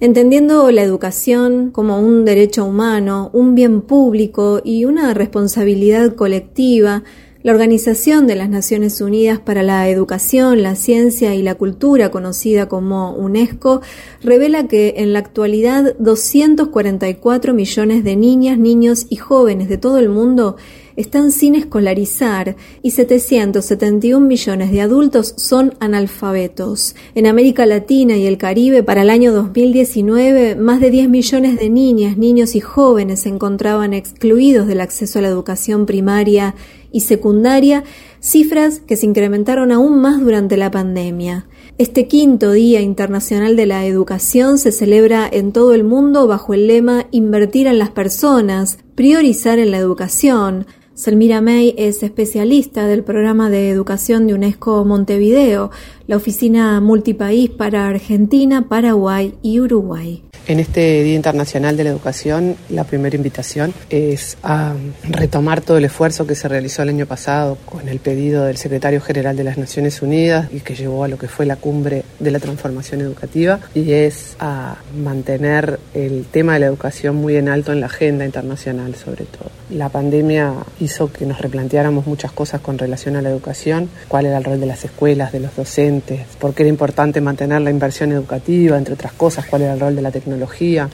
[0.00, 7.02] Entendiendo la educación como un derecho humano, un bien público y una responsabilidad colectiva,
[7.42, 12.68] la Organización de las Naciones Unidas para la Educación, la Ciencia y la Cultura, conocida
[12.68, 13.80] como UNESCO,
[14.22, 20.10] revela que en la actualidad 244 millones de niñas, niños y jóvenes de todo el
[20.10, 20.56] mundo
[20.98, 26.96] están sin escolarizar y 771 millones de adultos son analfabetos.
[27.14, 31.70] En América Latina y el Caribe, para el año 2019, más de 10 millones de
[31.70, 36.56] niñas, niños y jóvenes se encontraban excluidos del acceso a la educación primaria
[36.90, 37.84] y secundaria,
[38.18, 41.46] cifras que se incrementaron aún más durante la pandemia.
[41.76, 46.66] Este quinto Día Internacional de la Educación se celebra en todo el mundo bajo el
[46.66, 50.66] lema Invertir en las personas, priorizar en la educación,
[50.98, 55.70] Selmira May es especialista del programa de educación de UNESCO Montevideo,
[56.08, 60.22] la oficina multipaís para Argentina, Paraguay y Uruguay.
[60.46, 64.72] En este Día Internacional de la Educación, la primera invitación es a
[65.10, 69.02] retomar todo el esfuerzo que se realizó el año pasado con el pedido del secretario
[69.02, 72.30] general de las Naciones Unidas y que llevó a lo que fue la cumbre de
[72.30, 77.72] la transformación educativa y es a mantener el tema de la educación muy en alto
[77.72, 79.50] en la agenda internacional sobre todo.
[79.68, 84.38] La pandemia hizo que nos replanteáramos muchas cosas con relación a la educación, cuál era
[84.38, 85.97] el rol de las escuelas, de los docentes,
[86.38, 89.96] por qué era importante mantener la inversión educativa, entre otras cosas, cuál era el rol
[89.96, 90.38] de la tecnología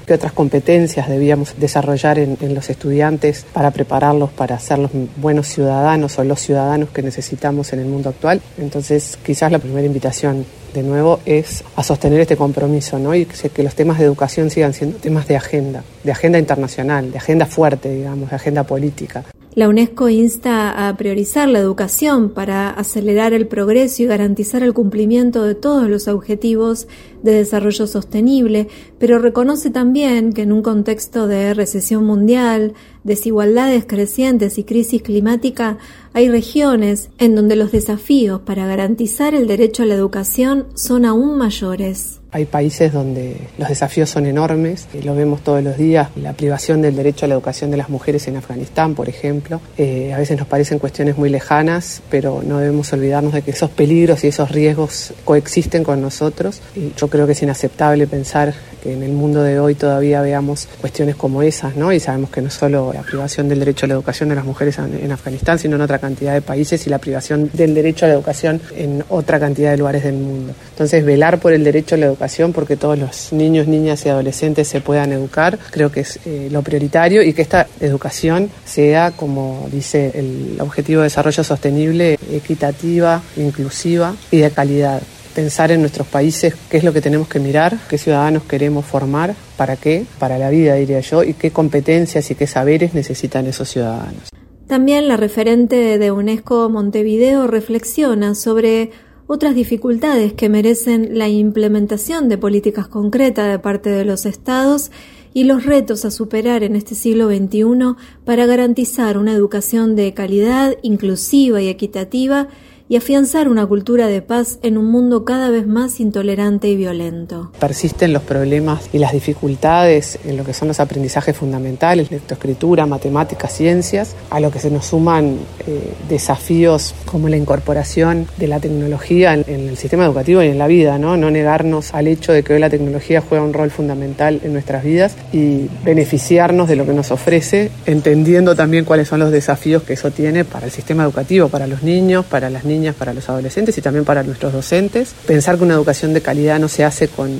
[0.07, 6.19] qué otras competencias debíamos desarrollar en, los estudiantes para prepararlos para ser los buenos ciudadanos
[6.19, 8.41] o los ciudadanos que necesitamos en el mundo actual.
[8.59, 13.15] Entonces, quizás la primera invitación de nuevo es a sostener este compromiso ¿no?
[13.15, 17.19] y que los temas de educación sigan siendo temas de agenda, de agenda internacional, de
[17.19, 19.25] agenda fuerte, digamos, de agenda política.
[19.55, 25.45] La UNESCO insta a priorizar la educación para acelerar el progreso y garantizar el cumplimiento
[25.45, 26.89] de todos los objetivos
[27.25, 34.59] de desarrollo sostenible, pero reconoce también que en un contexto de recesión mundial, desigualdades crecientes
[34.59, 35.79] y crisis climática,
[36.13, 41.37] hay regiones en donde los desafíos para garantizar el derecho a la educación son aún
[41.37, 42.21] mayores.
[42.31, 46.97] Hay países donde los desafíos son enormes, lo vemos todos los días, la privación del
[46.97, 49.61] derecho a la educación de las mujeres en Afganistán, por ejemplo.
[49.79, 53.71] Eh, a veces nos parecen cuestiones muy lejanas, pero no debemos olvidarnos de que esos
[53.71, 56.61] peligros y esos riesgos coexisten con nosotros.
[56.75, 58.53] Y yo creo que es inaceptable pensar
[58.83, 61.93] que en el mundo de hoy todavía veamos cuestiones como esas, ¿no?
[61.93, 64.79] Y sabemos que no solo la privación del derecho a la educación de las mujeres
[64.79, 68.15] en, Afganistán, sino en otra cantidad de países y la privación del derecho a la
[68.15, 70.55] educación en otra cantidad de lugares del mundo.
[70.71, 74.67] Entonces, velar por el derecho a la educación porque todos los niños, niñas y adolescentes
[74.67, 79.69] se puedan educar, creo que es eh, lo prioritario y que esta educación sea, como
[79.71, 85.01] dice el Objetivo de Desarrollo Sostenible, equitativa, inclusiva y de calidad
[85.35, 89.35] pensar en nuestros países qué es lo que tenemos que mirar, qué ciudadanos queremos formar,
[89.57, 93.69] para qué, para la vida diría yo, y qué competencias y qué saberes necesitan esos
[93.69, 94.31] ciudadanos.
[94.67, 98.91] También la referente de UNESCO Montevideo reflexiona sobre
[99.27, 104.91] otras dificultades que merecen la implementación de políticas concretas de parte de los estados
[105.33, 110.77] y los retos a superar en este siglo XXI para garantizar una educación de calidad,
[110.83, 112.49] inclusiva y equitativa
[112.87, 117.51] y afianzar una cultura de paz en un mundo cada vez más intolerante y violento.
[117.59, 123.53] Persisten los problemas y las dificultades en lo que son los aprendizajes fundamentales, lectoescritura, matemáticas,
[123.53, 129.33] ciencias, a lo que se nos suman eh, desafíos como la incorporación de la tecnología
[129.33, 131.17] en, el sistema educativo y en la vida, ¿no?
[131.17, 134.85] no negarnos al hecho de que hoy la tecnología juega un rol fundamental en nuestras
[134.85, 139.95] vidas y beneficiarnos de lo que nos ofrece, entendiendo también cuáles son los desafíos que
[139.95, 143.79] eso tiene para el sistema educativo, para los niños, para las niñas para los adolescentes
[143.79, 145.15] y también para nuestros docentes.
[145.27, 147.31] Pensar que una educación de calidad no se hace con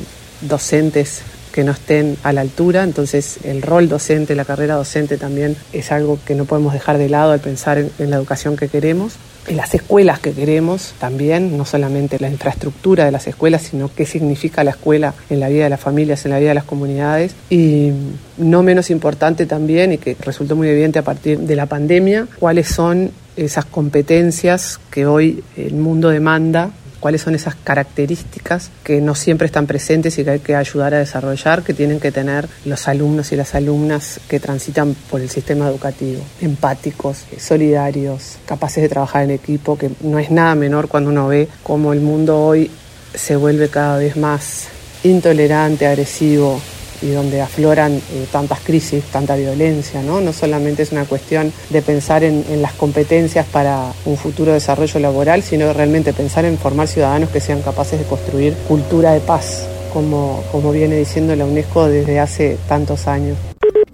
[0.41, 1.23] docentes
[1.53, 5.93] que no estén a la altura, entonces el rol docente, la carrera docente también es
[5.93, 9.15] algo que no podemos dejar de lado al pensar en, la educación que queremos
[9.47, 14.07] en las escuelas que queremos también, no solamente la infraestructura de las escuelas, sino qué
[14.07, 17.35] significa la escuela en la vida de las familias, en la vida de las comunidades.
[17.51, 17.91] Y
[18.39, 22.69] no menos importante también, y que resultó muy evidente a partir de la pandemia, cuáles
[22.69, 26.71] son esas competencias que hoy el mundo demanda
[27.05, 31.01] cuáles son esas características que no siempre están presentes y que hay que ayudar a
[31.01, 35.69] desarrollar, que tienen que tener los alumnos y las alumnas que transitan por el sistema
[35.69, 41.29] educativo, empáticos, solidarios, capaces de trabajar en equipo, que no es nada menor cuando uno
[41.29, 42.71] ve cómo el mundo hoy
[43.15, 44.69] se vuelve cada vez más
[45.03, 46.59] intolerante, agresivo,
[47.03, 50.21] y donde afloran eh, tantas crisis, tanta violencia, ¿no?
[50.21, 55.43] No solamente es una cuestión de pensar en, las competencias para un futuro desarrollo laboral,
[55.43, 60.43] sino realmente pensar en formar ciudadanos que sean capaces de construir cultura de paz, como,
[60.53, 63.37] como viene diciendo la UNESCO desde hace tantos años.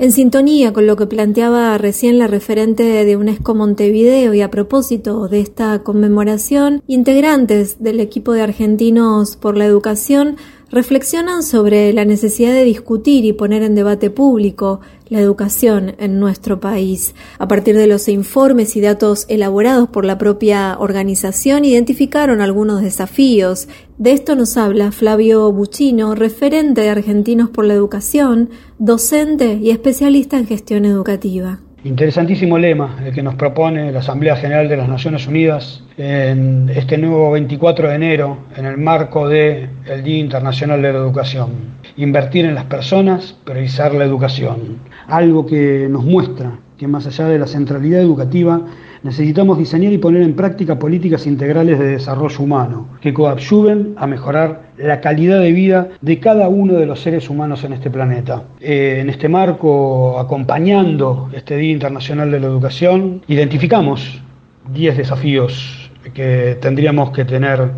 [0.00, 5.29] En sintonía con lo que planteaba recién la referente de UNESCO Montevideo y a propósito
[5.29, 10.38] de esta conmemoración, integrantes del equipo de argentinos por la educación
[10.71, 16.61] reflexionan sobre la necesidad de discutir y poner en debate público la educación en nuestro
[16.61, 17.15] país.
[17.39, 23.69] A partir de los informes y datos elaborados por la propia organización, identificaron algunos desafíos.
[23.99, 30.39] De esto nos habla Flavio Buccino, referente de Argentinos por la Educación, docente y especialista
[30.39, 31.61] en gestión educativa.
[31.82, 36.99] Interesantísimo lema el que nos propone la Asamblea General de las Naciones Unidas en este
[36.99, 39.71] nuevo 24 de enero en el marco del
[40.05, 41.49] Día Internacional de la Educación.
[41.97, 44.77] Invertir en las personas, priorizar la educación.
[45.06, 48.59] Algo que nos muestra que más allá de la centralidad educativa,
[49.03, 54.71] necesitamos diseñar y poner en práctica políticas integrales de desarrollo humano que coadyuven a mejorar
[54.79, 58.44] la calidad de vida de cada uno de los seres humanos en este planeta.
[58.61, 64.23] Eh, en este marco, acompañando este Día Internacional de la Educación, identificamos
[64.73, 67.73] 10 desafíos que tendríamos que tener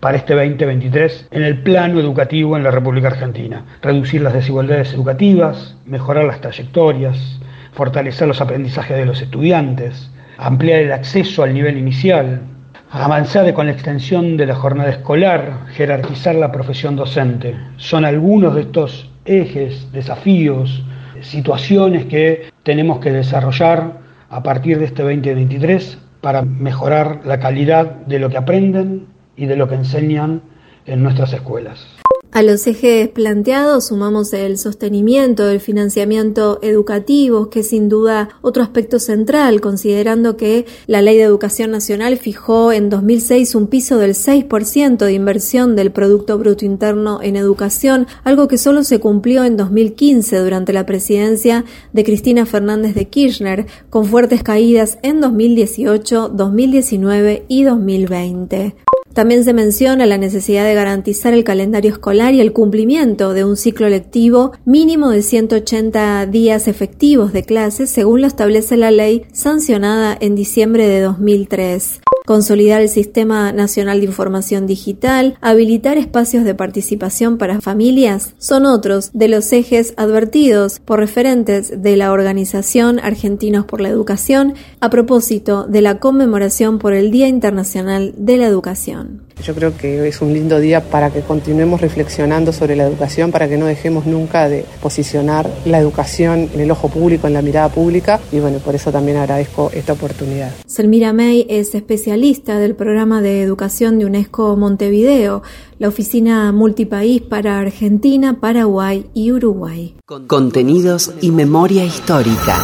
[0.00, 3.64] para este 2023 en el plano educativo en la República Argentina.
[3.82, 7.37] Reducir las desigualdades educativas, mejorar las trayectorias,
[7.72, 12.42] fortalecer los aprendizajes de los estudiantes, ampliar el acceso al nivel inicial,
[12.90, 17.54] avanzar con la extensión de la jornada escolar, jerarquizar la profesión docente.
[17.76, 20.82] Son algunos de estos ejes, desafíos,
[21.20, 23.98] situaciones que tenemos que desarrollar
[24.30, 29.06] a partir de este 2023 para mejorar la calidad de lo que aprenden
[29.36, 30.42] y de lo que enseñan
[30.86, 31.86] en nuestras escuelas.
[32.30, 38.62] A los ejes planteados sumamos el sostenimiento del financiamiento educativo, que es sin duda otro
[38.62, 44.12] aspecto central, considerando que la Ley de Educación Nacional fijó en 2006 un piso del
[44.12, 49.56] 6% de inversión del Producto Bruto Interno en educación, algo que solo se cumplió en
[49.56, 51.64] 2015 durante la presidencia
[51.94, 58.76] de Cristina Fernández de Kirchner, con fuertes caídas en 2018, 2019 y 2020.
[59.18, 63.56] También se menciona la necesidad de garantizar el calendario escolar y el cumplimiento de un
[63.56, 70.16] ciclo lectivo mínimo de 180 días efectivos de clases, según lo establece la ley sancionada
[70.20, 77.38] en diciembre de 2003 consolidar el Sistema Nacional de Información Digital, habilitar espacios de participación
[77.38, 83.80] para familias, son otros de los ejes advertidos por referentes de la organización Argentinos por
[83.80, 89.22] la Educación a propósito de la conmemoración por el Día Internacional de la Educación.
[89.42, 93.48] Yo creo que es un lindo día para que continuemos reflexionando sobre la educación, para
[93.48, 97.68] que no dejemos nunca de posicionar la educación en el ojo público, en la mirada
[97.68, 100.52] pública, y bueno, por eso también agradezco esta oportunidad.
[100.66, 105.42] Selmira May es especialista del programa de educación de UNESCO Montevideo,
[105.78, 109.94] la oficina multipaís para Argentina, Paraguay y Uruguay.
[110.26, 112.60] Contenidos y memoria histórica.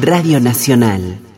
[0.00, 1.29] Radio Nacional.